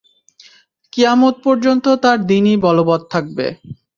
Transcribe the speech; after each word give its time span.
কিয়ামত 0.93 1.35
পর্যন্ত 1.45 1.85
তাঁর 2.03 2.17
দীনই 2.29 2.57
বলবৎ 2.65 3.01
থাকবে। 3.13 3.45